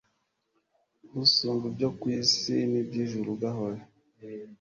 usumba 1.23 1.63
ibyo 1.71 1.89
ku 1.97 2.05
isi 2.21 2.55
n'iby'ijuru, 2.71 3.29
gahore 3.41 3.79